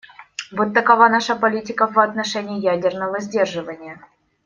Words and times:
Вот 0.51 0.73
такова 0.73 1.09
наша 1.09 1.35
политика 1.35 1.85
в 1.85 1.99
отношении 1.99 2.59
ядерного 2.59 3.19
сдерживания. 3.19 4.01